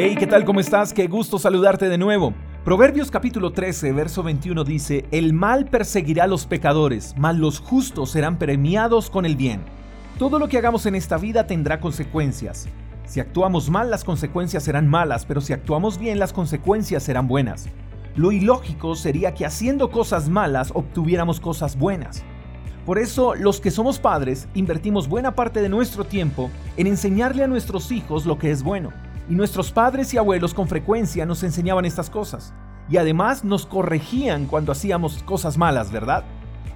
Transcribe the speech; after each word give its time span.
Hey, 0.00 0.14
¿qué 0.16 0.28
tal? 0.28 0.44
¿Cómo 0.44 0.60
estás? 0.60 0.92
Qué 0.92 1.08
gusto 1.08 1.40
saludarte 1.40 1.88
de 1.88 1.98
nuevo. 1.98 2.32
Proverbios 2.64 3.10
capítulo 3.10 3.50
13, 3.50 3.90
verso 3.90 4.22
21 4.22 4.62
dice, 4.62 5.06
El 5.10 5.32
mal 5.32 5.64
perseguirá 5.64 6.22
a 6.22 6.28
los 6.28 6.46
pecadores, 6.46 7.16
mas 7.18 7.36
los 7.36 7.58
justos 7.58 8.12
serán 8.12 8.38
premiados 8.38 9.10
con 9.10 9.26
el 9.26 9.34
bien. 9.34 9.60
Todo 10.16 10.38
lo 10.38 10.46
que 10.46 10.56
hagamos 10.56 10.86
en 10.86 10.94
esta 10.94 11.16
vida 11.16 11.48
tendrá 11.48 11.80
consecuencias. 11.80 12.68
Si 13.06 13.18
actuamos 13.18 13.70
mal, 13.70 13.90
las 13.90 14.04
consecuencias 14.04 14.62
serán 14.62 14.86
malas, 14.86 15.26
pero 15.26 15.40
si 15.40 15.52
actuamos 15.52 15.98
bien, 15.98 16.20
las 16.20 16.32
consecuencias 16.32 17.02
serán 17.02 17.26
buenas. 17.26 17.68
Lo 18.14 18.30
ilógico 18.30 18.94
sería 18.94 19.34
que 19.34 19.46
haciendo 19.46 19.90
cosas 19.90 20.28
malas 20.28 20.70
obtuviéramos 20.76 21.40
cosas 21.40 21.76
buenas. 21.76 22.22
Por 22.86 23.00
eso, 23.00 23.34
los 23.34 23.60
que 23.60 23.72
somos 23.72 23.98
padres 23.98 24.46
invertimos 24.54 25.08
buena 25.08 25.34
parte 25.34 25.60
de 25.60 25.68
nuestro 25.68 26.04
tiempo 26.04 26.50
en 26.76 26.86
enseñarle 26.86 27.42
a 27.42 27.48
nuestros 27.48 27.90
hijos 27.90 28.26
lo 28.26 28.38
que 28.38 28.52
es 28.52 28.62
bueno. 28.62 28.92
Y 29.28 29.34
nuestros 29.34 29.72
padres 29.72 30.12
y 30.14 30.18
abuelos 30.18 30.54
con 30.54 30.68
frecuencia 30.68 31.26
nos 31.26 31.42
enseñaban 31.42 31.84
estas 31.84 32.10
cosas. 32.10 32.54
Y 32.88 32.96
además 32.96 33.44
nos 33.44 33.66
corregían 33.66 34.46
cuando 34.46 34.72
hacíamos 34.72 35.22
cosas 35.22 35.58
malas, 35.58 35.92
¿verdad? 35.92 36.24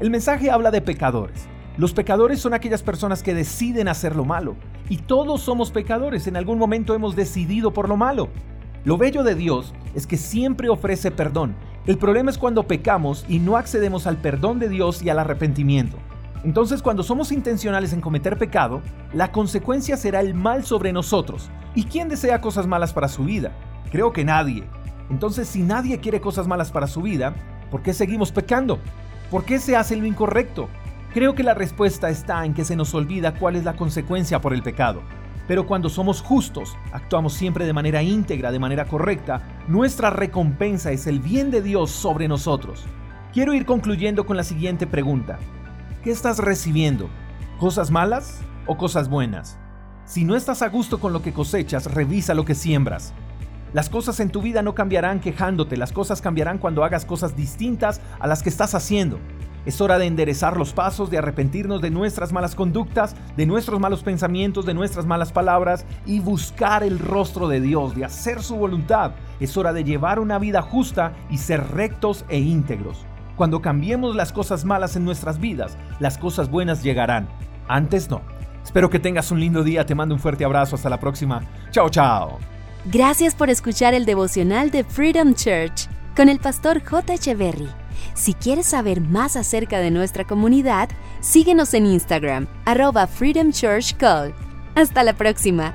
El 0.00 0.10
mensaje 0.10 0.50
habla 0.50 0.70
de 0.70 0.80
pecadores. 0.80 1.46
Los 1.76 1.92
pecadores 1.92 2.40
son 2.40 2.54
aquellas 2.54 2.82
personas 2.82 3.22
que 3.22 3.34
deciden 3.34 3.88
hacer 3.88 4.16
lo 4.16 4.24
malo. 4.24 4.56
Y 4.88 4.96
todos 4.98 5.42
somos 5.42 5.70
pecadores, 5.70 6.26
en 6.26 6.36
algún 6.36 6.58
momento 6.58 6.94
hemos 6.94 7.14
decidido 7.14 7.72
por 7.72 7.88
lo 7.88 7.96
malo. 7.96 8.28
Lo 8.84 8.96
bello 8.96 9.22
de 9.22 9.34
Dios 9.34 9.74
es 9.94 10.06
que 10.06 10.16
siempre 10.16 10.68
ofrece 10.68 11.10
perdón 11.10 11.54
el 11.88 11.96
problema 11.96 12.30
es 12.30 12.36
cuando 12.36 12.64
pecamos 12.64 13.24
y 13.30 13.38
no 13.38 13.56
accedemos 13.56 14.06
al 14.06 14.18
perdón 14.18 14.58
de 14.58 14.68
Dios 14.68 15.02
y 15.02 15.08
al 15.08 15.18
arrepentimiento. 15.18 15.96
Entonces 16.44 16.82
cuando 16.82 17.02
somos 17.02 17.32
intencionales 17.32 17.92
en 17.92 18.00
cometer 18.00 18.38
pecado, 18.38 18.80
la 19.12 19.32
consecuencia 19.32 19.96
será 19.96 20.20
el 20.20 20.34
mal 20.34 20.64
sobre 20.64 20.92
nosotros. 20.92 21.50
¿Y 21.74 21.84
quién 21.84 22.08
desea 22.08 22.40
cosas 22.40 22.66
malas 22.66 22.92
para 22.92 23.08
su 23.08 23.24
vida? 23.24 23.52
Creo 23.90 24.12
que 24.12 24.24
nadie. 24.24 24.64
Entonces 25.10 25.48
si 25.48 25.62
nadie 25.62 25.98
quiere 25.98 26.20
cosas 26.20 26.46
malas 26.46 26.70
para 26.70 26.86
su 26.86 27.02
vida, 27.02 27.34
¿por 27.70 27.82
qué 27.82 27.92
seguimos 27.92 28.30
pecando? 28.30 28.78
¿Por 29.30 29.44
qué 29.44 29.58
se 29.58 29.76
hace 29.76 29.96
lo 29.96 30.06
incorrecto? 30.06 30.68
Creo 31.12 31.34
que 31.34 31.42
la 31.42 31.54
respuesta 31.54 32.08
está 32.10 32.44
en 32.44 32.54
que 32.54 32.64
se 32.64 32.76
nos 32.76 32.94
olvida 32.94 33.34
cuál 33.34 33.56
es 33.56 33.64
la 33.64 33.74
consecuencia 33.74 34.40
por 34.40 34.54
el 34.54 34.62
pecado. 34.62 35.02
Pero 35.48 35.66
cuando 35.66 35.88
somos 35.88 36.20
justos, 36.20 36.76
actuamos 36.92 37.32
siempre 37.32 37.64
de 37.64 37.72
manera 37.72 38.02
íntegra, 38.02 38.52
de 38.52 38.58
manera 38.58 38.84
correcta, 38.84 39.42
nuestra 39.66 40.10
recompensa 40.10 40.92
es 40.92 41.06
el 41.06 41.20
bien 41.20 41.50
de 41.50 41.62
Dios 41.62 41.90
sobre 41.90 42.28
nosotros. 42.28 42.84
Quiero 43.32 43.54
ir 43.54 43.64
concluyendo 43.64 44.26
con 44.26 44.36
la 44.36 44.44
siguiente 44.44 44.86
pregunta. 44.86 45.38
¿Qué 46.02 46.12
estás 46.12 46.38
recibiendo? 46.38 47.10
¿Cosas 47.58 47.90
malas 47.90 48.42
o 48.68 48.76
cosas 48.76 49.08
buenas? 49.08 49.58
Si 50.04 50.24
no 50.24 50.36
estás 50.36 50.62
a 50.62 50.68
gusto 50.68 51.00
con 51.00 51.12
lo 51.12 51.22
que 51.22 51.32
cosechas, 51.32 51.92
revisa 51.92 52.34
lo 52.34 52.44
que 52.44 52.54
siembras. 52.54 53.12
Las 53.72 53.90
cosas 53.90 54.20
en 54.20 54.30
tu 54.30 54.40
vida 54.40 54.62
no 54.62 54.76
cambiarán 54.76 55.18
quejándote, 55.18 55.76
las 55.76 55.90
cosas 55.90 56.22
cambiarán 56.22 56.58
cuando 56.58 56.84
hagas 56.84 57.04
cosas 57.04 57.34
distintas 57.34 58.00
a 58.20 58.28
las 58.28 58.44
que 58.44 58.48
estás 58.48 58.76
haciendo. 58.76 59.18
Es 59.66 59.80
hora 59.80 59.98
de 59.98 60.06
enderezar 60.06 60.56
los 60.56 60.72
pasos, 60.72 61.10
de 61.10 61.18
arrepentirnos 61.18 61.82
de 61.82 61.90
nuestras 61.90 62.32
malas 62.32 62.54
conductas, 62.54 63.16
de 63.36 63.46
nuestros 63.46 63.80
malos 63.80 64.04
pensamientos, 64.04 64.66
de 64.66 64.74
nuestras 64.74 65.04
malas 65.04 65.32
palabras 65.32 65.84
y 66.06 66.20
buscar 66.20 66.84
el 66.84 67.00
rostro 67.00 67.48
de 67.48 67.60
Dios, 67.60 67.96
de 67.96 68.04
hacer 68.04 68.40
su 68.40 68.54
voluntad. 68.54 69.10
Es 69.40 69.56
hora 69.56 69.72
de 69.72 69.82
llevar 69.82 70.20
una 70.20 70.38
vida 70.38 70.62
justa 70.62 71.12
y 71.28 71.38
ser 71.38 71.72
rectos 71.72 72.24
e 72.28 72.38
íntegros. 72.38 73.04
Cuando 73.38 73.62
cambiemos 73.62 74.16
las 74.16 74.32
cosas 74.32 74.64
malas 74.64 74.96
en 74.96 75.04
nuestras 75.04 75.38
vidas, 75.38 75.78
las 76.00 76.18
cosas 76.18 76.50
buenas 76.50 76.82
llegarán. 76.82 77.28
Antes 77.68 78.10
no. 78.10 78.20
Espero 78.64 78.90
que 78.90 78.98
tengas 78.98 79.30
un 79.30 79.38
lindo 79.38 79.62
día, 79.62 79.86
te 79.86 79.94
mando 79.94 80.12
un 80.12 80.20
fuerte 80.20 80.44
abrazo, 80.44 80.74
hasta 80.74 80.90
la 80.90 80.98
próxima. 80.98 81.44
Chao, 81.70 81.88
chao. 81.88 82.40
Gracias 82.86 83.36
por 83.36 83.48
escuchar 83.48 83.94
el 83.94 84.06
devocional 84.06 84.72
de 84.72 84.82
Freedom 84.82 85.34
Church 85.34 85.88
con 86.16 86.28
el 86.28 86.40
pastor 86.40 86.82
J. 86.84 87.14
Echeverry. 87.14 87.68
Si 88.14 88.34
quieres 88.34 88.66
saber 88.66 89.00
más 89.00 89.36
acerca 89.36 89.78
de 89.78 89.92
nuestra 89.92 90.24
comunidad, 90.24 90.88
síguenos 91.20 91.74
en 91.74 91.86
Instagram, 91.86 92.48
arroba 92.64 93.06
Freedom 93.06 93.52
Church 93.52 93.96
Call. 93.98 94.34
Hasta 94.74 95.04
la 95.04 95.12
próxima. 95.12 95.74